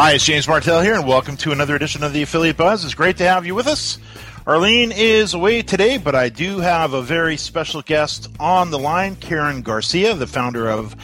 [0.00, 2.86] Hi, it's James Martell here, and welcome to another edition of the Affiliate Buzz.
[2.86, 3.98] It's great to have you with us.
[4.46, 9.14] Arlene is away today, but I do have a very special guest on the line,
[9.16, 10.96] Karen Garcia, the founder of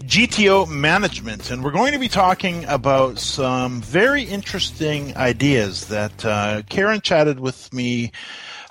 [0.00, 1.52] GTO Management.
[1.52, 7.38] And we're going to be talking about some very interesting ideas that uh, Karen chatted
[7.38, 8.10] with me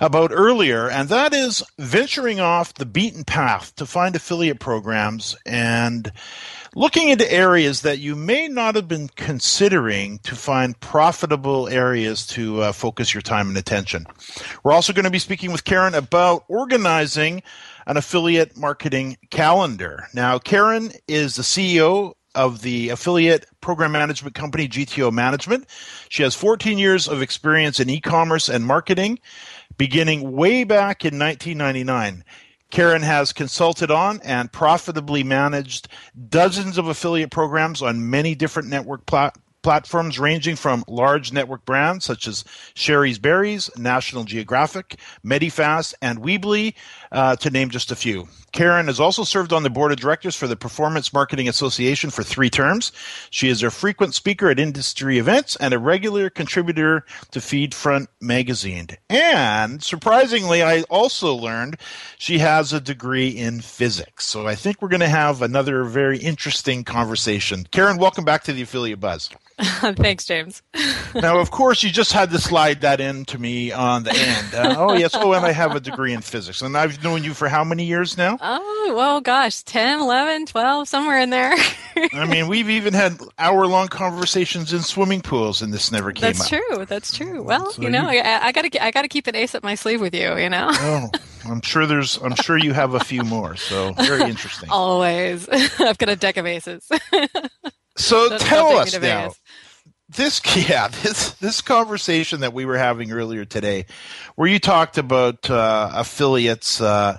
[0.02, 6.10] about earlier, and that is venturing off the beaten path to find affiliate programs and
[6.74, 12.62] looking into areas that you may not have been considering to find profitable areas to
[12.62, 14.04] uh, focus your time and attention.
[14.64, 17.44] We're also going to be speaking with Karen about organizing
[17.86, 20.08] an affiliate marketing calendar.
[20.12, 25.66] Now, Karen is the CEO of the affiliate program management company GTO Management.
[26.08, 29.18] She has 14 years of experience in e-commerce and marketing,
[29.76, 32.24] beginning way back in 1999.
[32.70, 35.88] Karen has consulted on and profitably managed
[36.28, 42.04] dozens of affiliate programs on many different network plat- platforms, ranging from large network brands
[42.04, 42.44] such as
[42.74, 46.74] Shari's Berries, National Geographic, Medifast, and Weebly,
[47.12, 48.26] uh, to name just a few.
[48.52, 52.22] Karen has also served on the board of directors for the Performance Marketing Association for
[52.22, 52.92] three terms.
[53.30, 58.88] She is a frequent speaker at industry events and a regular contributor to Feedfront magazine.
[59.08, 61.78] And surprisingly, I also learned
[62.18, 64.26] she has a degree in physics.
[64.26, 67.66] So I think we're going to have another very interesting conversation.
[67.70, 69.30] Karen, welcome back to the Affiliate Buzz.
[69.58, 70.62] Thanks, James.
[71.14, 74.54] now, of course, you just had to slide that in to me on the end.
[74.54, 75.12] Uh, oh, yes.
[75.14, 76.62] Oh, and I have a degree in physics.
[76.62, 78.38] And I've known you for how many years now?
[78.40, 81.54] Oh, well, gosh, 10, 11, 12, somewhere in there.
[82.12, 86.22] I mean, we've even had hour long conversations in swimming pools, and this never came
[86.22, 86.48] That's up.
[86.48, 86.84] true.
[86.86, 87.42] That's true.
[87.42, 88.20] Well, so you know, you...
[88.20, 90.48] I, I got to I gotta keep an ace up my sleeve with you, you
[90.48, 90.68] know?
[90.70, 91.10] oh,
[91.48, 93.56] I'm sure there's, I'm sure you have a few more.
[93.56, 94.70] So very interesting.
[94.70, 95.48] Always.
[95.78, 96.88] I've got a deck of aces.
[97.96, 99.32] So tell us now.
[100.16, 103.86] This yeah this this conversation that we were having earlier today,
[104.34, 107.18] where you talked about uh, affiliates uh,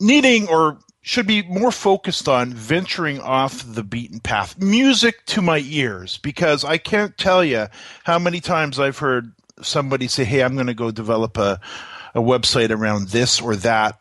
[0.00, 4.60] needing or should be more focused on venturing off the beaten path.
[4.60, 7.66] Music to my ears because I can't tell you
[8.04, 9.32] how many times I've heard
[9.62, 11.60] somebody say, "Hey, I'm going to go develop a
[12.14, 14.00] a website around this or that."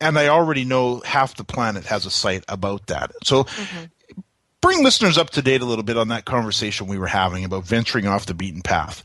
[0.00, 3.12] And I already know half the planet has a site about that.
[3.22, 3.84] So mm-hmm
[4.60, 7.64] bring listeners up to date a little bit on that conversation we were having about
[7.64, 9.02] venturing off the beaten path.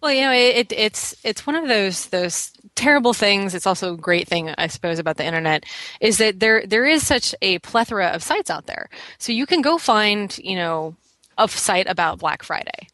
[0.00, 3.54] Well, you know, it, it's it's one of those those terrible things.
[3.54, 5.64] It's also a great thing, I suppose, about the internet
[6.00, 8.88] is that there there is such a plethora of sites out there.
[9.18, 10.96] So you can go find, you know,
[11.36, 12.88] a site about Black Friday,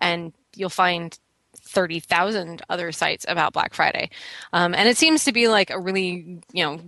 [0.00, 1.16] and you'll find
[1.56, 4.10] 30,000 other sites about Black Friday.
[4.52, 6.80] Um, and it seems to be like a really, you know,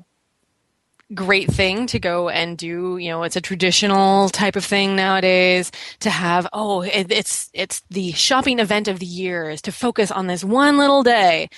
[1.14, 2.96] great thing to go and do.
[2.98, 5.70] You know, it's a traditional type of thing nowadays
[6.00, 10.10] to have, oh, it, it's, it's the shopping event of the year is to focus
[10.10, 11.48] on this one little day.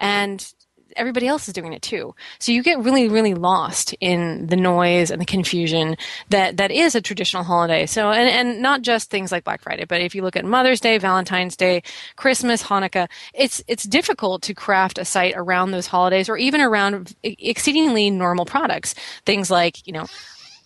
[0.00, 0.52] And
[0.96, 2.14] everybody else is doing it too.
[2.38, 5.96] So you get really, really lost in the noise and the confusion
[6.30, 7.86] that, that is a traditional holiday.
[7.86, 10.80] So, and, and not just things like Black Friday, but if you look at Mother's
[10.80, 11.82] Day, Valentine's Day,
[12.16, 17.14] Christmas, Hanukkah, it's, it's difficult to craft a site around those holidays or even around
[17.22, 18.94] exceedingly normal products.
[19.24, 20.06] Things like, you know,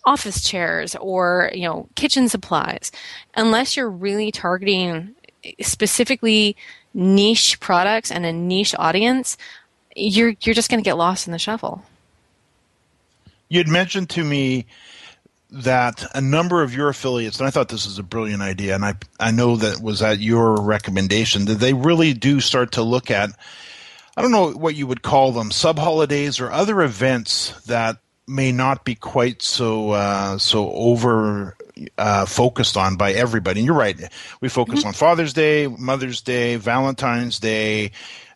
[0.05, 2.91] office chairs or, you know, kitchen supplies.
[3.35, 5.15] Unless you're really targeting
[5.61, 6.55] specifically
[6.93, 9.37] niche products and a niche audience,
[9.95, 11.83] you're you're just going to get lost in the shuffle.
[13.49, 14.65] You had mentioned to me
[15.51, 18.83] that a number of your affiliates, and I thought this was a brilliant idea, and
[18.83, 23.11] I I know that was at your recommendation that they really do start to look
[23.11, 23.29] at.
[24.15, 27.97] I don't know what you would call them, sub holidays or other events that
[28.27, 31.55] may not be quite so uh, so over
[31.97, 33.59] uh, focused on by everybody.
[33.59, 33.97] And you're right.
[34.41, 34.89] We focus mm-hmm.
[34.89, 37.91] on Father's Day, Mother's Day, Valentine's Day,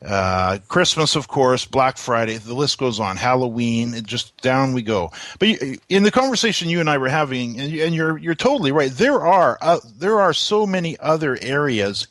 [0.05, 2.37] uh, Christmas, of course, Black Friday.
[2.37, 3.17] The list goes on.
[3.17, 3.93] Halloween.
[3.93, 5.11] It just down we go.
[5.39, 5.49] But
[5.89, 8.91] in the conversation you and I were having, and you're you're totally right.
[8.91, 12.07] There are uh, there are so many other areas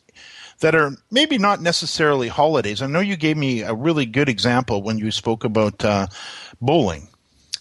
[0.60, 2.80] that are maybe not necessarily holidays.
[2.80, 6.06] I know you gave me a really good example when you spoke about uh,
[6.60, 7.08] bowling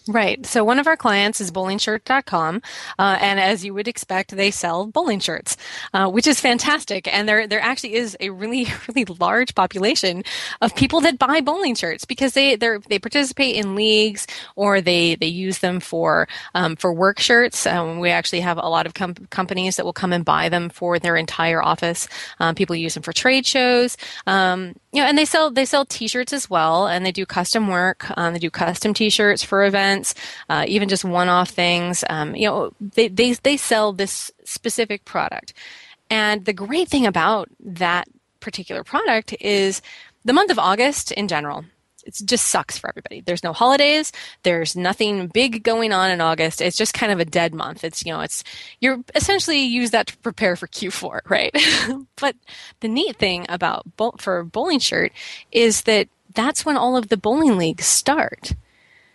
[0.08, 0.46] Right.
[0.46, 2.62] So one of our clients is bowlingshirt.com,
[3.00, 5.58] uh, and as you would expect, they sell bowling shirts,
[5.96, 7.12] uh, which is fantastic.
[7.12, 10.24] And there, there actually is a really, really large population
[10.62, 15.26] of people that buy bowling shirts because they, they participate in leagues or they, they
[15.26, 17.66] use them for, um, for work shirts.
[17.66, 20.70] Um, we actually have a lot of com- companies that will come and buy them
[20.70, 22.08] for their entire office.
[22.40, 23.98] Um, people use them for trade shows.
[24.28, 27.68] Um, you know, and they sell they sell T-shirts as well, and they do custom
[27.68, 28.06] work.
[28.18, 29.95] Um, they do custom T-shirts for events,
[30.50, 32.04] uh, even just one-off things.
[32.10, 35.54] Um, you know, they, they they sell this specific product,
[36.10, 38.08] and the great thing about that
[38.40, 39.82] particular product is
[40.24, 41.66] the month of August in general
[42.06, 43.22] it just sucks for everybody.
[43.22, 44.12] There's no holidays.
[44.44, 46.62] There's nothing big going on in August.
[46.62, 47.84] It's just kind of a dead month.
[47.84, 48.44] It's, you know, it's,
[48.80, 51.56] you're essentially use that to prepare for Q4, right?
[52.16, 52.36] but
[52.80, 53.86] the neat thing about,
[54.18, 55.12] for bowling shirt
[55.52, 58.54] is that that's when all of the bowling leagues start.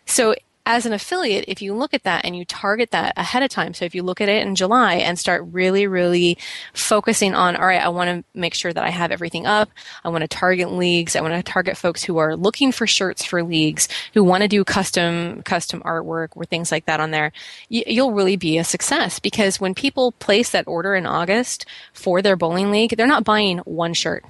[0.05, 0.35] So
[0.67, 3.75] as an affiliate, if you look at that and you target that ahead of time,
[3.75, 6.39] so if you look at it in July and start really, really
[6.75, 9.71] focusing on, all right, I want to make sure that I have everything up.
[10.05, 11.17] I want to target leagues.
[11.17, 14.49] I want to target folks who are looking for shirts for leagues, who want to
[14.49, 17.33] do custom, custom artwork or things like that on there.
[17.69, 22.37] You'll really be a success because when people place that order in August for their
[22.37, 24.25] bowling league, they're not buying one shirt.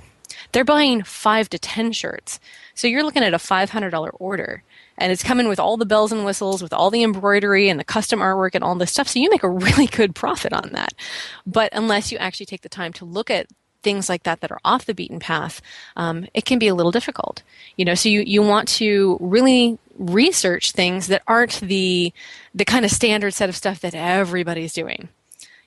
[0.53, 2.41] They're buying five to 10 shirts.
[2.75, 4.63] So you're looking at a $500 order
[4.99, 7.85] and it's coming with all the bells and whistles, with all the embroidery and the
[7.85, 9.09] custom artwork and all this stuff.
[9.09, 10.93] So you make a really good profit on that.
[11.47, 13.47] But unless you actually take the time to look at
[13.83, 15.63] things like that that are off the beaten path,
[15.97, 17.43] um, it can be a little difficult.
[17.77, 22.13] You know, so you, you want to really research things that aren't the
[22.55, 25.09] the kind of standard set of stuff that everybody's doing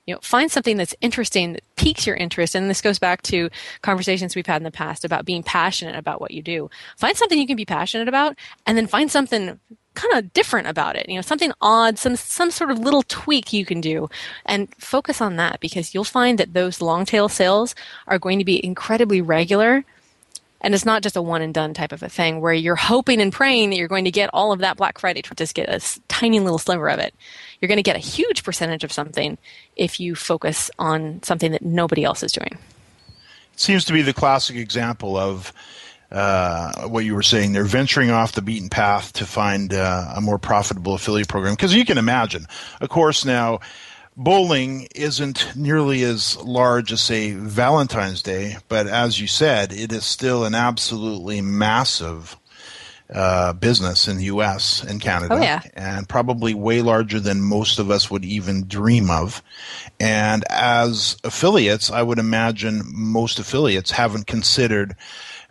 [0.06, 2.56] you know find something that's interesting that piques your interest.
[2.56, 3.50] And this goes back to
[3.82, 6.70] conversations we've had in the past about being passionate about what you do.
[6.98, 9.60] Find something you can be passionate about and then find something
[9.96, 13.54] kind of different about it you know something odd some some sort of little tweak
[13.54, 14.10] you can do.
[14.46, 17.76] And focus on that because you'll find that those long tail sales
[18.08, 19.86] are going to be incredibly regular
[20.63, 23.21] and it's not just a one and done type of a thing where you're hoping
[23.21, 25.69] and praying that you're going to get all of that Black Friday, to just get
[25.69, 27.13] a tiny little sliver of it.
[27.60, 29.38] You're going to get a huge percentage of something
[29.75, 32.57] if you focus on something that nobody else is doing.
[33.54, 35.54] It seems to be the classic example of
[36.12, 37.51] uh, what you were saying.
[37.51, 41.54] They're venturing off the beaten path to find uh, a more profitable affiliate program.
[41.54, 42.45] Because you can imagine,
[42.81, 43.60] of course, now
[44.15, 50.06] bowling isn't nearly as large as say Valentine's Day, but as you said, it is
[50.06, 52.38] still an absolutely massive
[53.13, 54.84] uh, business in the U.S.
[54.84, 55.62] and Canada, oh, yeah.
[55.75, 59.43] and probably way larger than most of us would even dream of.
[60.00, 64.96] And as affiliates, I would imagine most affiliates haven't considered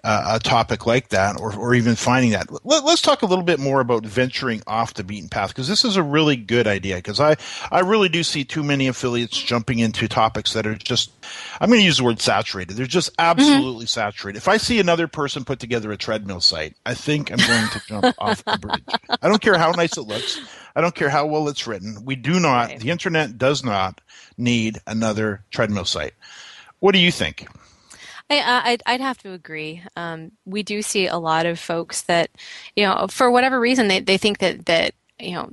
[0.05, 2.49] uh, a topic like that or, or even finding that.
[2.65, 5.85] Let, us talk a little bit more about venturing off the beaten path because this
[5.85, 7.37] is a really good idea because I,
[7.71, 11.13] I really do see too many affiliates jumping into topics that are just,
[11.61, 12.77] I'm going to use the word saturated.
[12.77, 13.31] They're just mm-hmm.
[13.31, 14.01] absolutely mm-hmm.
[14.01, 14.39] saturated.
[14.39, 17.83] If I see another person put together a treadmill site, I think I'm going to
[17.87, 19.19] jump off the bridge.
[19.23, 20.41] I don't care how nice it looks.
[20.75, 22.05] I don't care how well it's written.
[22.05, 22.81] We do not, right.
[22.81, 24.01] the internet does not
[24.37, 26.15] need another treadmill site.
[26.81, 27.47] What do you think?
[28.41, 29.83] I, would I'd have to agree.
[29.97, 32.31] Um, we do see a lot of folks that,
[32.77, 35.51] you know, for whatever reason, they, they think that, that, you know,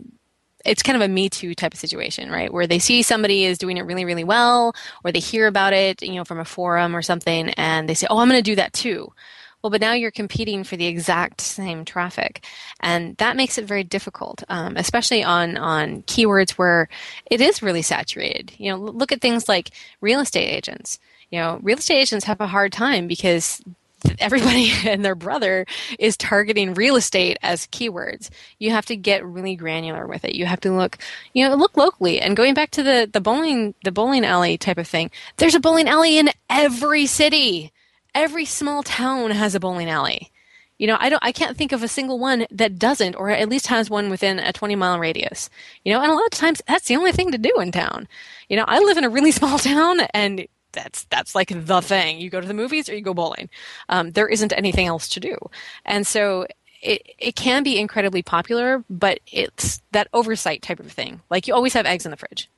[0.65, 2.51] it's kind of a me too type of situation, right?
[2.53, 6.01] Where they see somebody is doing it really, really well, or they hear about it,
[6.01, 8.55] you know, from a forum or something, and they say, "Oh, I'm going to do
[8.55, 9.13] that too."
[9.61, 12.45] Well, but now you're competing for the exact same traffic,
[12.79, 16.89] and that makes it very difficult, um, especially on on keywords where
[17.29, 18.53] it is really saturated.
[18.57, 19.71] You know, look at things like
[20.01, 23.61] real estate agents you know, real estate agents have a hard time because
[24.19, 25.65] everybody and their brother
[25.97, 28.29] is targeting real estate as keywords.
[28.57, 30.35] You have to get really granular with it.
[30.35, 30.97] You have to look,
[31.33, 32.19] you know, look locally.
[32.21, 35.59] And going back to the, the bowling, the bowling alley type of thing, there's a
[35.59, 37.71] bowling alley in every city.
[38.15, 40.31] Every small town has a bowling alley.
[40.79, 43.49] You know, I don't, I can't think of a single one that doesn't, or at
[43.49, 45.49] least has one within a 20 mile radius.
[45.83, 48.07] You know, and a lot of times that's the only thing to do in town.
[48.47, 52.19] You know, I live in a really small town and that's that's like the thing.
[52.19, 53.49] You go to the movies or you go bowling.
[53.87, 55.37] Um, there isn't anything else to do,
[55.85, 56.45] and so
[56.81, 61.21] it it can be incredibly popular, but it's that oversight type of thing.
[61.29, 62.49] Like you always have eggs in the fridge.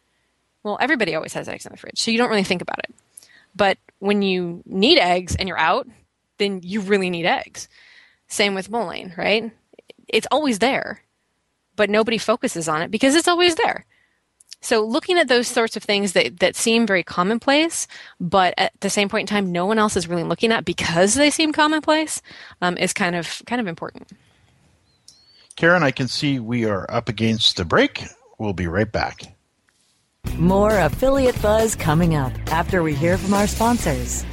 [0.64, 2.94] Well, everybody always has eggs in the fridge, so you don't really think about it.
[3.56, 5.88] But when you need eggs and you're out,
[6.38, 7.68] then you really need eggs.
[8.28, 9.52] Same with bowling, right?
[10.08, 11.02] It's always there,
[11.76, 13.86] but nobody focuses on it because it's always there.
[14.62, 17.88] So looking at those sorts of things that, that seem very commonplace,
[18.20, 21.16] but at the same point in time, no one else is really looking at because
[21.16, 22.22] they seem commonplace,
[22.62, 24.08] um, is kind of kind of important.
[25.56, 28.04] Karen, I can see we are up against the break.
[28.38, 29.36] We'll be right back.
[30.38, 34.24] More affiliate buzz coming up after we hear from our sponsors.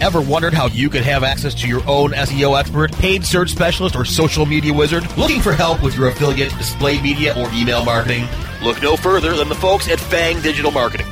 [0.00, 3.94] Ever wondered how you could have access to your own SEO expert, paid search specialist,
[3.94, 5.04] or social media wizard?
[5.16, 8.26] Looking for help with your affiliate, display media, or email marketing?
[8.62, 11.11] Look no further than the folks at Fang Digital Marketing.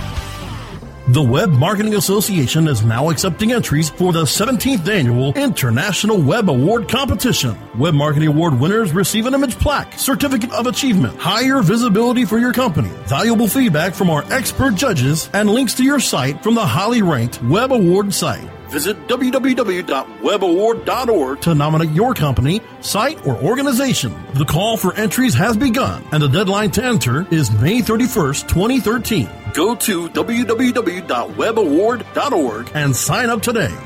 [1.11, 6.87] The Web Marketing Association is now accepting entries for the 17th annual International Web Award
[6.87, 7.57] Competition.
[7.77, 12.53] Web Marketing Award winners receive an image plaque, certificate of achievement, higher visibility for your
[12.53, 17.01] company, valuable feedback from our expert judges, and links to your site from the highly
[17.01, 18.49] ranked Web Award site.
[18.69, 24.15] Visit www.webaward.org to nominate your company, site, or organization.
[24.35, 29.29] The call for entries has begun, and the deadline to enter is May 31st, 2013.
[29.53, 33.77] Go to www.webaward.org and sign up today.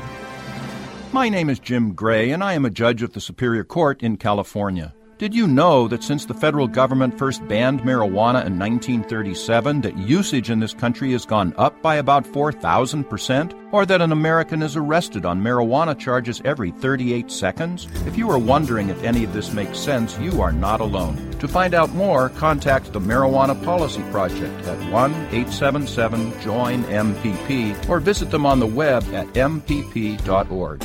[1.12, 4.16] My name is Jim Gray, and I am a judge of the Superior Court in
[4.16, 4.94] California.
[5.18, 10.50] Did you know that since the federal government first banned marijuana in 1937, that usage
[10.50, 13.72] in this country has gone up by about 4,000%?
[13.72, 17.88] Or that an American is arrested on marijuana charges every 38 seconds?
[18.04, 21.30] If you are wondering if any of this makes sense, you are not alone.
[21.38, 28.00] To find out more, contact the Marijuana Policy Project at 1 877 JOIN MPP or
[28.00, 30.80] visit them on the web at mpp.org.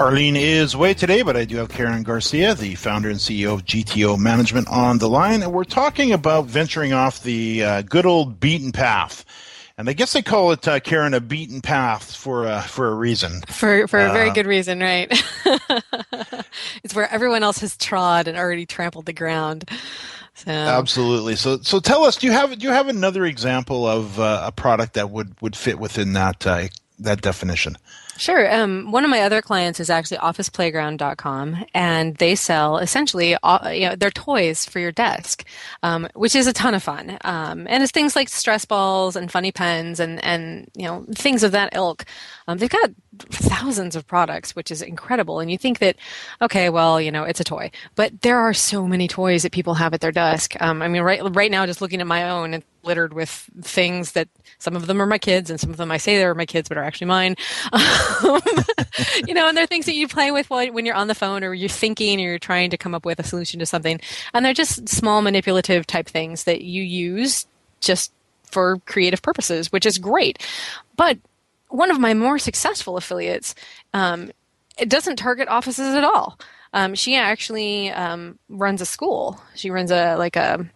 [0.00, 3.66] Arlene is away today, but I do have Karen Garcia, the founder and CEO of
[3.66, 8.40] GTO Management, on the line, and we're talking about venturing off the uh, good old
[8.40, 9.26] beaten path.
[9.76, 12.94] And I guess they call it, uh, Karen, a beaten path for uh, for a
[12.94, 13.42] reason.
[13.48, 15.12] For for a very uh, good reason, right?
[16.82, 19.68] it's where everyone else has trod and already trampled the ground.
[20.32, 20.50] So.
[20.50, 21.36] Absolutely.
[21.36, 24.52] So so tell us, do you have do you have another example of uh, a
[24.52, 27.76] product that would would fit within that uh, that definition?
[28.16, 28.52] Sure.
[28.52, 33.96] Um, one of my other clients is actually OfficePlayground.com, and they sell essentially you know,
[33.96, 35.44] their toys for your desk,
[35.82, 37.16] um, which is a ton of fun.
[37.24, 41.42] Um, and it's things like stress balls and funny pens and and you know things
[41.42, 42.04] of that ilk.
[42.46, 45.40] Um, they've got thousands of products, which is incredible.
[45.40, 45.96] And you think that,
[46.40, 49.74] okay, well, you know, it's a toy, but there are so many toys that people
[49.74, 50.56] have at their desk.
[50.60, 53.30] Um, I mean, right right now, just looking at my own, it's littered with
[53.62, 56.34] things that some of them are my kids, and some of them I say they're
[56.34, 57.36] my kids, but are actually mine.
[59.26, 61.54] You know, and they're things that you play with when you're on the phone or
[61.54, 64.00] you're thinking or you're trying to come up with a solution to something.
[64.34, 67.46] And they're just small manipulative type things that you use
[67.80, 68.12] just
[68.44, 70.44] for creative purposes, which is great.
[70.96, 71.18] But
[71.68, 73.54] one of my more successful affiliates,
[73.94, 74.30] um,
[74.76, 76.38] it doesn't target offices at all.
[76.72, 79.40] Um, she actually um, runs a school.
[79.54, 80.66] She runs a like a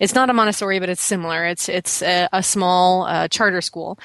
[0.00, 1.44] it's not a Montessori, but it's similar.
[1.44, 3.98] It's it's a, a small uh, charter school,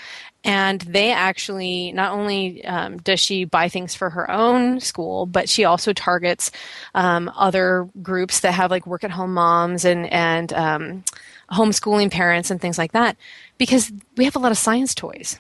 [0.43, 5.49] and they actually not only um, does she buy things for her own school but
[5.49, 6.51] she also targets
[6.95, 11.03] um, other groups that have like work at home moms and and um,
[11.51, 13.17] homeschooling parents and things like that
[13.57, 15.39] because we have a lot of science toys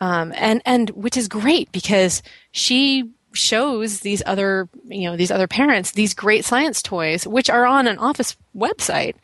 [0.00, 5.46] um, and and which is great because she shows these other you know these other
[5.46, 9.14] parents these great science toys which are on an office website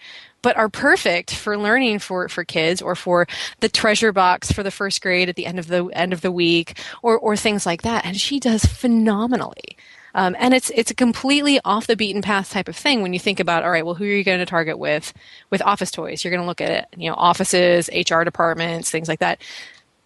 [0.45, 3.27] but are perfect for learning for, for kids or for
[3.61, 6.31] the treasure box for the first grade at the end of the end of the
[6.31, 8.05] week or, or things like that.
[8.05, 9.79] And she does phenomenally.
[10.15, 13.19] Um, and it's it's a completely off the beaten path type of thing when you
[13.19, 15.13] think about all right well who are you going to target with
[15.51, 19.09] with office toys you're going to look at it you know offices hr departments things
[19.09, 19.41] like that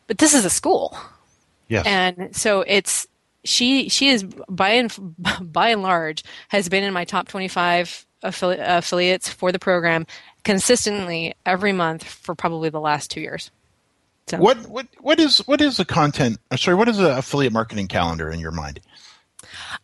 [0.07, 0.97] but this is a school
[1.69, 1.85] yes.
[1.85, 3.07] and so it's
[3.49, 4.95] she she is by and
[5.41, 10.07] by and large has been in my top 25 affili- affiliates for the program
[10.45, 13.51] consistently every month for probably the last two years.
[14.29, 14.37] So.
[14.39, 16.39] What what what is what is the content?
[16.57, 18.81] Sorry, what is the affiliate marketing calendar in your mind?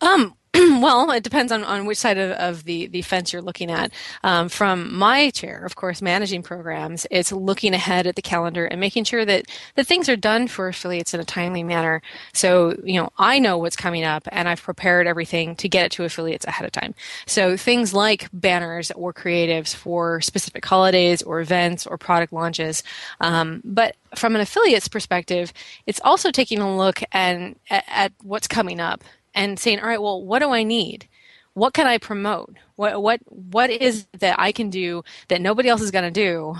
[0.03, 0.35] Um,
[0.81, 3.91] well, it depends on, on which side of, of the, the fence you're looking at.
[4.23, 8.79] Um, from my chair, of course, managing programs, it's looking ahead at the calendar and
[8.79, 12.03] making sure that, that things are done for affiliates in a timely manner.
[12.35, 15.93] So, you know, I know what's coming up and I've prepared everything to get it
[15.93, 16.95] to affiliates ahead of time.
[17.27, 22.85] So things like banners or creatives for specific holidays or events or product launches.
[23.21, 25.53] Um, but from an affiliate's perspective,
[25.87, 29.03] it's also taking a look and, at, at what's coming up
[29.35, 31.09] and saying, all right, well, what do I need?
[31.55, 32.57] What can I promote?
[32.77, 36.57] What what what is that I can do that nobody else is going to do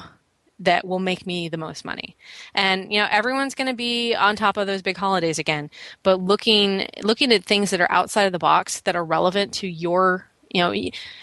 [0.61, 2.17] that will make me the most money?
[2.55, 5.69] And you know, everyone's going to be on top of those big holidays again,
[6.05, 9.67] but looking looking at things that are outside of the box that are relevant to
[9.67, 10.73] your you know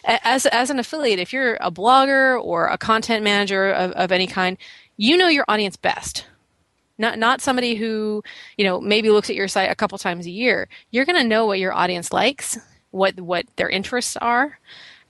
[0.05, 4.27] as as an affiliate if you're a blogger or a content manager of, of any
[4.27, 4.57] kind
[4.97, 6.25] you know your audience best
[7.01, 8.23] not not somebody who
[8.57, 10.69] you know maybe looks at your site a couple times a year.
[10.91, 12.57] You're going to know what your audience likes
[12.91, 14.59] what what their interests are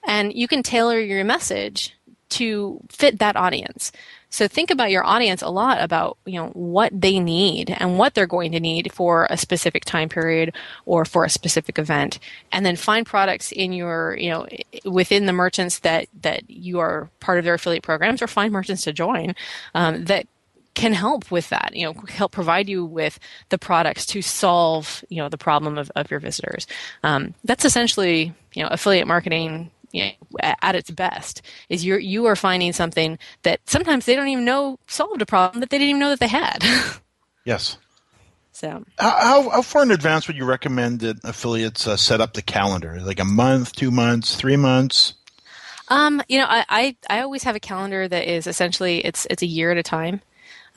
[0.04, 1.96] and you can tailor your message
[2.30, 3.92] to fit that audience.
[4.30, 8.14] So think about your audience a lot about you know what they need and what
[8.14, 10.56] they're going to need for a specific time period
[10.86, 12.18] or for a specific event
[12.50, 14.46] and then find products in your you know
[14.86, 18.84] within the merchants that that you are part of their affiliate programs or find merchants
[18.84, 19.34] to join
[19.74, 20.26] um, that
[20.74, 23.18] can help with that, you know, help provide you with
[23.50, 26.66] the products to solve, you know, the problem of, of your visitors.
[27.02, 32.24] Um, that's essentially, you know, affiliate marketing you know, at its best is you you
[32.24, 35.90] are finding something that sometimes they don't even know solved a problem that they didn't
[35.90, 36.64] even know that they had.
[37.44, 37.76] yes.
[38.52, 42.42] So how, how far in advance would you recommend that affiliates uh, set up the
[42.42, 43.00] calendar?
[43.00, 45.14] Like a month, two months, three months?
[45.88, 49.42] Um, you know, I, I, I always have a calendar that is essentially it's it's
[49.42, 50.20] a year at a time.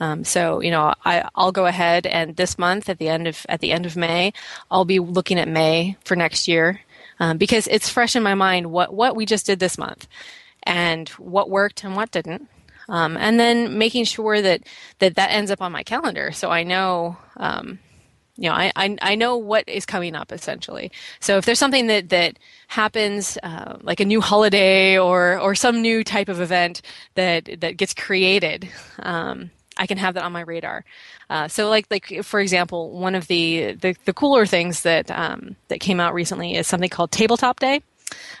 [0.00, 3.46] Um, so you know, I, I'll go ahead and this month at the end of
[3.48, 4.32] at the end of May,
[4.70, 6.80] I'll be looking at May for next year
[7.18, 10.06] um, because it's fresh in my mind what what we just did this month
[10.62, 12.48] and what worked and what didn't.
[12.88, 14.62] Um, and then making sure that,
[15.00, 17.80] that that ends up on my calendar so I know um,
[18.36, 20.92] you know, I, I, I know what is coming up essentially.
[21.20, 25.80] So if there's something that that happens, uh, like a new holiday or or some
[25.80, 26.82] new type of event
[27.14, 30.84] that that gets created, um, I can have that on my radar.
[31.28, 35.56] Uh, so, like, like for example, one of the the, the cooler things that um,
[35.68, 37.82] that came out recently is something called Tabletop Day.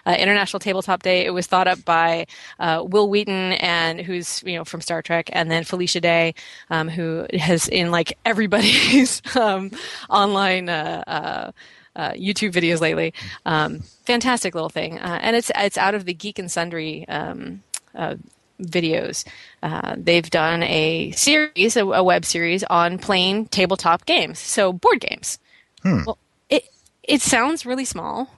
[0.06, 1.26] Uh, International Tabletop Day.
[1.26, 2.26] It was thought up by
[2.60, 6.34] uh, Wil Wheaton, and who's you know from Star Trek, and then Felicia Day,
[6.70, 9.70] um, who has in like everybody's um,
[10.08, 10.68] online.
[10.68, 11.52] Uh, uh,
[11.96, 13.14] uh, YouTube videos lately,
[13.46, 17.62] um, fantastic little thing, and it's it's out of the Geek and Sundry um,
[17.94, 18.16] uh,
[18.60, 19.24] videos.
[19.66, 25.00] Uh, they've done a series, a, a, web series on playing tabletop games, so board
[25.00, 25.40] games.
[25.82, 26.04] Hmm.
[26.06, 26.68] Well, it
[27.02, 28.30] it sounds really small,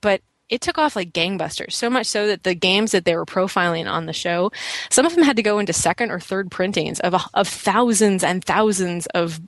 [0.00, 1.72] but it took off like gangbusters.
[1.72, 4.52] So much so that the games that they were profiling on the show,
[4.90, 8.44] some of them had to go into second or third printings of of thousands and
[8.44, 9.40] thousands of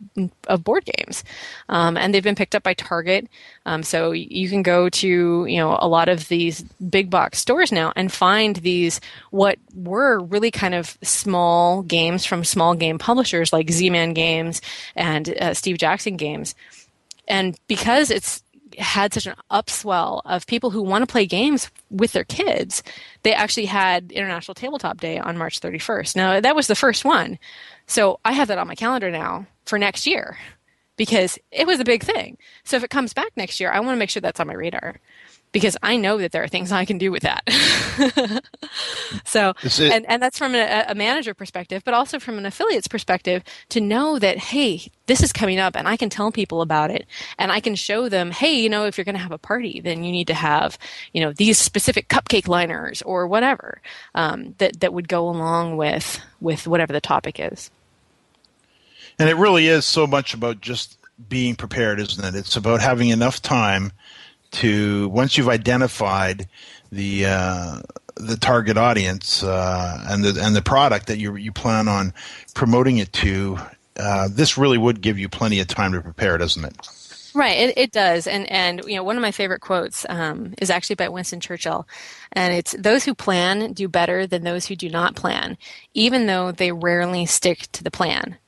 [0.48, 1.22] of board games,
[1.68, 3.28] um, and they've been picked up by Target.
[3.66, 7.70] Um, so you can go to you know a lot of these big box stores
[7.70, 8.98] now and find these
[9.30, 14.62] what were really kind of small games from small game publishers like Z-Man Games
[14.96, 16.54] and uh, Steve Jackson Games
[17.28, 18.43] and because it's
[18.78, 22.82] had such an upswell of people who want to play games with their kids.
[23.22, 26.16] They actually had International Tabletop Day on March 31st.
[26.16, 27.38] Now, that was the first one.
[27.86, 30.36] So I have that on my calendar now for next year
[30.96, 32.38] because it was a big thing.
[32.64, 34.54] So if it comes back next year, I want to make sure that's on my
[34.54, 35.00] radar.
[35.54, 37.48] Because I know that there are things I can do with that.
[39.24, 43.44] so, and, and that's from a, a, manager perspective, but also from an affiliate's perspective
[43.68, 47.06] to know that, hey, this is coming up and I can tell people about it
[47.38, 49.80] and I can show them, hey, you know, if you're going to have a party,
[49.80, 50.76] then you need to have,
[51.12, 53.80] you know, these specific cupcake liners or whatever
[54.16, 57.70] um, that, that would go along with, with whatever the topic is.
[59.20, 62.36] And it really is so much about just being prepared, isn't it?
[62.36, 63.92] It's about having enough time
[64.54, 66.48] to once you've identified
[66.90, 67.80] the uh,
[68.16, 72.12] the target audience uh, and the and the product that you you plan on
[72.54, 73.58] promoting it to.
[73.96, 76.74] Uh, this really would give you plenty of time to prepare, doesn't it?
[77.32, 80.70] Right, it, it does, and and you know one of my favorite quotes um, is
[80.70, 81.86] actually by Winston Churchill,
[82.32, 85.58] and it's those who plan do better than those who do not plan,
[85.94, 88.38] even though they rarely stick to the plan.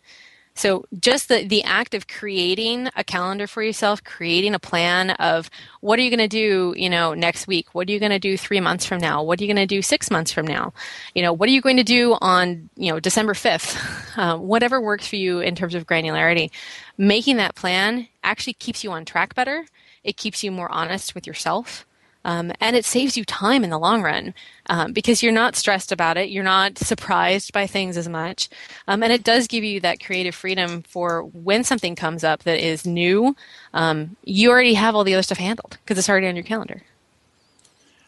[0.56, 5.50] So just the, the act of creating a calendar for yourself, creating a plan of
[5.80, 7.74] what are you going to do, you know, next week?
[7.74, 9.22] What are you going to do three months from now?
[9.22, 10.72] What are you going to do six months from now?
[11.14, 14.02] You know, what are you going to do on, you know, December 5th?
[14.16, 16.50] Uh, whatever works for you in terms of granularity.
[16.96, 19.66] Making that plan actually keeps you on track better.
[20.04, 21.85] It keeps you more honest with yourself.
[22.26, 24.34] Um, and it saves you time in the long run
[24.68, 26.28] um, because you're not stressed about it.
[26.28, 28.48] You're not surprised by things as much.
[28.88, 32.58] Um, and it does give you that creative freedom for when something comes up that
[32.58, 33.36] is new,
[33.74, 36.82] um, you already have all the other stuff handled because it's already on your calendar.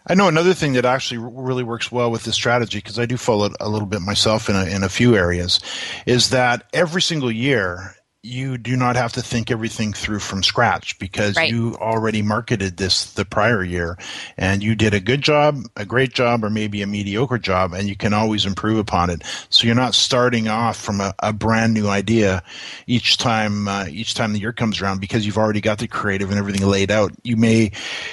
[0.08, 3.16] I know another thing that actually really works well with this strategy because I do
[3.16, 5.60] follow it a little bit myself in a, in a few areas,
[6.06, 10.98] is that every single year you do not have to think everything through from scratch
[10.98, 11.52] because right.
[11.52, 13.96] you already marketed this the prior year
[14.36, 17.88] and you did a good job, a great job, or maybe a mediocre job, and
[17.88, 19.22] you can always improve upon it.
[19.50, 22.42] So you're not starting off from a, a brand new idea
[22.88, 26.30] each time uh, each time the year comes around because you've already got the creative
[26.30, 27.12] and everything laid out.
[27.22, 27.70] You may,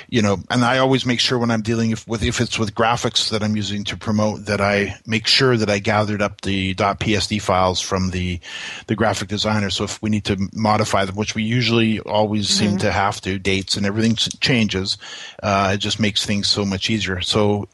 [0.07, 3.31] you know, and I always make sure when I'm dealing with if it's with graphics
[3.31, 7.41] that I'm using to promote that I make sure that I gathered up the .psd
[7.41, 8.39] files from the
[8.85, 9.71] the graphic designer.
[9.71, 12.69] So if we need to modify them, which we usually always mm-hmm.
[12.69, 14.97] seem to have to, dates and everything changes.
[15.41, 17.21] Uh, it just makes things so much easier.
[17.21, 17.67] So,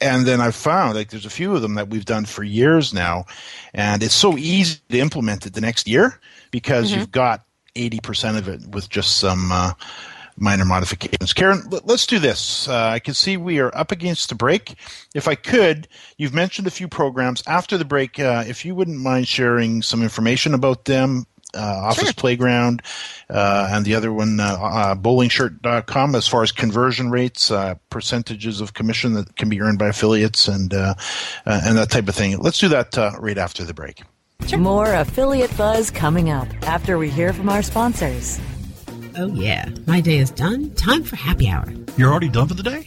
[0.00, 2.94] and then I've found like there's a few of them that we've done for years
[2.94, 3.26] now,
[3.74, 7.00] and it's so easy to implement it the next year because mm-hmm.
[7.00, 9.72] you've got 80% of it with just some uh,
[10.36, 11.32] minor modifications.
[11.32, 12.68] Karen, let's do this.
[12.68, 14.74] Uh, I can see we are up against the break.
[15.14, 17.42] If I could, you've mentioned a few programs.
[17.46, 22.12] After the break, uh, if you wouldn't mind sharing some information about them, Office sure.
[22.12, 22.82] Playground,
[23.30, 28.60] uh, and the other one, uh, uh, bowlingshirt.com, as far as conversion rates, uh, percentages
[28.60, 30.94] of commission that can be earned by affiliates, and uh,
[31.46, 32.36] uh, and that type of thing.
[32.38, 34.02] Let's do that right after the break.
[34.46, 34.58] Sure.
[34.58, 38.40] More affiliate buzz coming up after we hear from our sponsors.
[39.16, 39.68] Oh, yeah.
[39.86, 40.70] My day is done.
[40.74, 41.66] Time for happy hour.
[41.96, 42.86] You're already done for the day?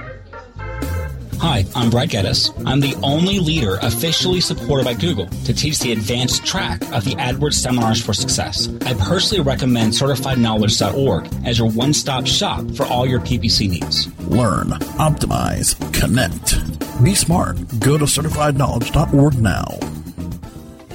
[1.41, 2.51] Hi, I'm Brad Geddes.
[2.67, 7.15] I'm the only leader officially supported by Google to teach the advanced track of the
[7.15, 8.69] AdWords Seminars for Success.
[8.85, 14.07] I personally recommend CertifiedKnowledge.org as your one-stop shop for all your PPC needs.
[14.27, 14.67] Learn,
[14.99, 17.03] optimize, connect.
[17.03, 17.57] Be smart.
[17.79, 19.79] Go to CertifiedKnowledge.org now.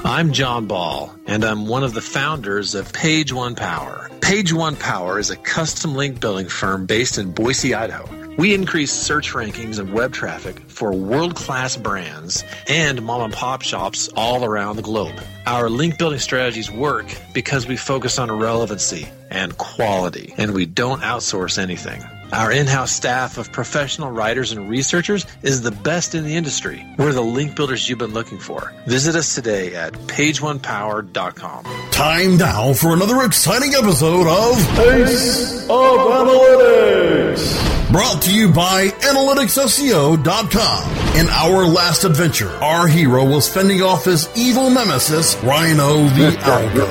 [0.05, 4.09] I'm Jon Ball, and I'm one of the founders of Page One Power.
[4.21, 8.26] Page One Power is a custom link building firm based in Boise, Idaho.
[8.37, 13.63] We increase search rankings and web traffic for world class brands and mom and pop
[13.63, 15.15] shops all around the globe.
[15.47, 21.01] Our link building strategies work because we focus on relevancy and quality, and we don't
[21.01, 22.03] outsource anything.
[22.33, 26.85] Our in house staff of professional writers and researchers is the best in the industry.
[26.99, 28.73] We're the link builders you've been looking for.
[28.87, 31.65] Visit us today at pageonepower.com.
[31.93, 37.93] Time now for another exciting episode of Ace of Analytics.
[37.93, 41.17] Brought to you by AnalyticsSEO.com.
[41.17, 46.87] In our last adventure, our hero was fending off his evil nemesis, Rhino the Algo.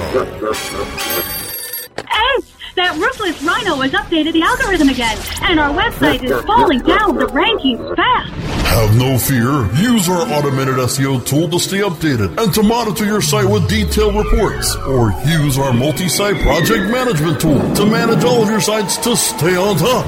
[2.12, 2.41] Oh,
[2.76, 7.25] that ruthless rhino has updated the algorithm again, and our website is falling down the
[7.27, 8.31] rankings fast.
[8.65, 9.65] Have no fear.
[9.81, 14.15] Use our automated SEO tool to stay updated and to monitor your site with detailed
[14.15, 14.75] reports.
[14.88, 19.55] Or use our multi-site project management tool to manage all of your sites to stay
[19.55, 20.05] on top.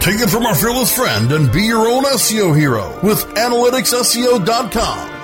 [0.00, 5.17] Take it from our fearless friend and be your own SEO hero with AnalyticsSEO.com.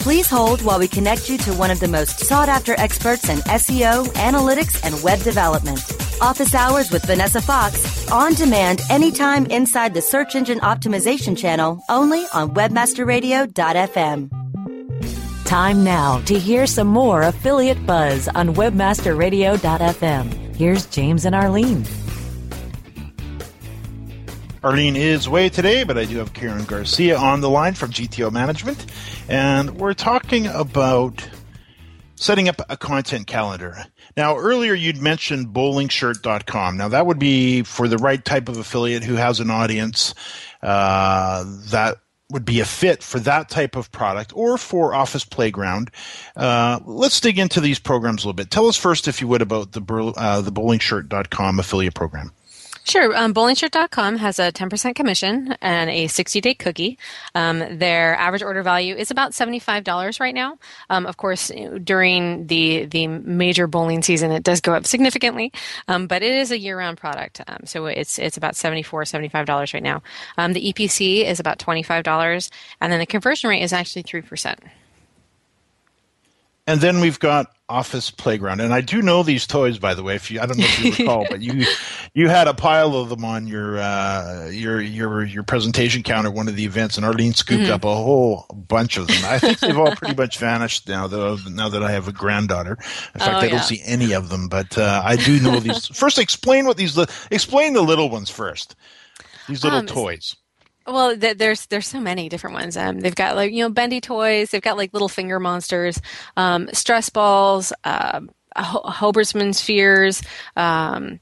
[0.00, 3.36] Please hold while we connect you to one of the most sought after experts in
[3.40, 5.78] SEO, analytics, and web development.
[6.22, 12.24] Office Hours with Vanessa Fox, on demand anytime inside the Search Engine Optimization channel, only
[12.32, 14.30] on WebmasterRadio.fm.
[15.44, 20.56] Time now to hear some more affiliate buzz on WebmasterRadio.fm.
[20.56, 21.84] Here's James and Arlene.
[24.62, 28.30] Arlene is away today, but I do have Karen Garcia on the line from GTO
[28.30, 28.84] Management,
[29.26, 31.26] and we're talking about
[32.16, 33.86] setting up a content calendar.
[34.18, 36.76] Now, earlier you'd mentioned bowlingshirt.com.
[36.76, 40.14] Now, that would be for the right type of affiliate who has an audience
[40.62, 41.96] uh, that
[42.30, 45.90] would be a fit for that type of product or for Office Playground.
[46.36, 48.50] Uh, let's dig into these programs a little bit.
[48.50, 49.82] Tell us first, if you would, about the,
[50.18, 52.32] uh, the bowlingshirt.com affiliate program.
[52.90, 53.16] Sure.
[53.16, 56.98] Um, bowlingshirt.com has a 10% commission and a 60 day cookie.
[57.36, 60.58] Um, their average order value is about $75 right now.
[60.88, 61.52] Um, of course,
[61.84, 65.52] during the, the major bowling season, it does go up significantly,
[65.86, 67.40] um, but it is a year round product.
[67.46, 70.02] Um, so it's, it's about $74, $75 right now.
[70.36, 72.50] Um, the EPC is about $25,
[72.80, 74.58] and then the conversion rate is actually 3%.
[76.70, 80.14] And then we've got Office Playground, and I do know these toys, by the way.
[80.14, 81.66] If you, I don't know if you recall, but you
[82.14, 86.46] you had a pile of them on your uh, your your your presentation counter one
[86.46, 87.72] of the events, and Arlene scooped mm-hmm.
[87.72, 89.16] up a whole bunch of them.
[89.24, 91.08] I think they've all pretty much vanished now.
[91.08, 92.78] Though now that I have a granddaughter,
[93.14, 94.48] in fact, oh, I don't see any of them.
[94.48, 95.88] But uh, I do know these.
[95.88, 96.96] First, explain what these
[97.32, 98.76] explain the little ones first.
[99.48, 100.36] These little um, toys.
[100.90, 102.76] Well, th- there's there's so many different ones.
[102.76, 104.50] Um, they've got like you know bendy toys.
[104.50, 106.00] They've got like little finger monsters,
[106.36, 108.20] um, stress balls, uh,
[108.56, 110.22] Hoberman spheres.
[110.56, 111.20] Um,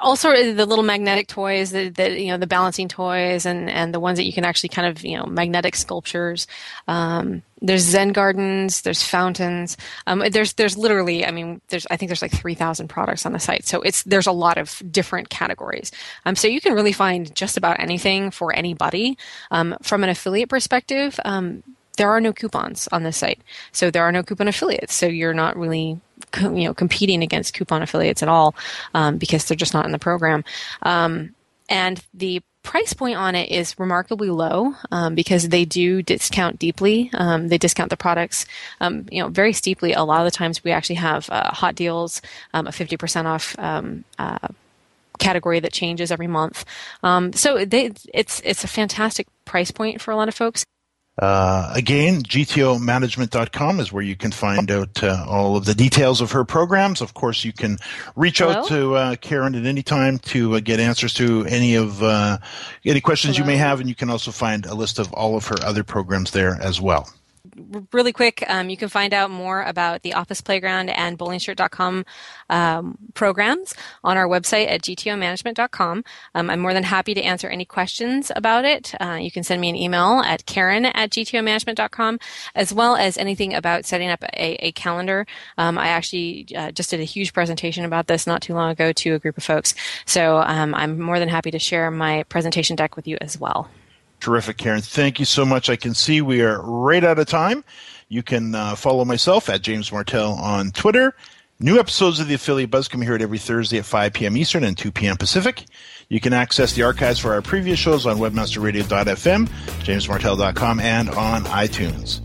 [0.00, 4.00] also the little magnetic toys that, that, you know the balancing toys and and the
[4.00, 6.46] ones that you can actually kind of you know magnetic sculptures.
[6.88, 9.76] Um, there's zen gardens there's fountains.
[10.06, 13.38] Um, there's there's literally i mean there's i think there's like 3000 products on the
[13.38, 13.66] site.
[13.66, 15.90] So it's there's a lot of different categories.
[16.24, 19.18] Um, so you can really find just about anything for anybody.
[19.50, 21.62] Um, from an affiliate perspective um,
[21.96, 23.40] there are no coupons on this site.
[23.72, 24.94] So there are no coupon affiliates.
[24.94, 26.00] So you're not really
[26.40, 28.54] you know competing against coupon affiliates at all
[28.94, 30.44] um, because they're just not in the program.
[30.82, 31.34] Um,
[31.68, 37.10] and the price point on it is remarkably low um, because they do discount deeply.
[37.14, 38.46] Um, they discount the products,
[38.80, 39.92] um, you know, very steeply.
[39.92, 42.20] A lot of the times we actually have uh, hot deals,
[42.52, 43.54] um, a fifty percent off.
[43.58, 44.38] Uh,
[45.20, 46.64] category that changes every month.
[47.04, 50.64] Um, so they, it's it's a fantastic price point for a lot of folks.
[51.16, 56.32] Uh, again, gtomanagement.com is where you can find out uh, all of the details of
[56.32, 57.00] her programs.
[57.00, 57.78] Of course, you can
[58.16, 58.52] reach Hello?
[58.52, 62.38] out to uh, Karen at any time to uh, get answers to any of uh,
[62.84, 63.46] any questions Hello?
[63.46, 65.84] you may have, and you can also find a list of all of her other
[65.84, 67.08] programs there as well
[67.92, 72.04] really quick, um, you can find out more about the Office Playground and bowlingshirt.com
[72.50, 76.04] um, programs on our website at gtomanagement.com.
[76.34, 78.94] Um, I'm more than happy to answer any questions about it.
[79.00, 82.18] Uh, you can send me an email at karen at gtomanagement.com,
[82.54, 85.26] as well as anything about setting up a, a calendar.
[85.58, 88.92] Um, I actually uh, just did a huge presentation about this not too long ago
[88.92, 89.74] to a group of folks.
[90.06, 93.68] So um, I'm more than happy to share my presentation deck with you as well.
[94.24, 94.80] Terrific, Karen.
[94.80, 95.68] Thank you so much.
[95.68, 97.62] I can see we are right out of time.
[98.08, 101.14] You can uh, follow myself at James Martell on Twitter.
[101.60, 104.38] New episodes of the Affiliate Buzz come here at every Thursday at 5 p.m.
[104.38, 105.18] Eastern and 2 p.m.
[105.18, 105.66] Pacific.
[106.08, 109.46] You can access the archives for our previous shows on webmasterradio.fm,
[109.84, 112.22] jamesmartell.com, and on iTunes.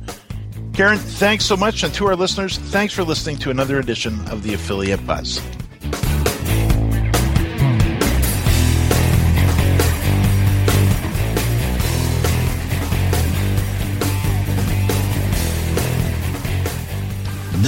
[0.74, 1.84] Karen, thanks so much.
[1.84, 5.42] And to our listeners, thanks for listening to another edition of the Affiliate Buzz.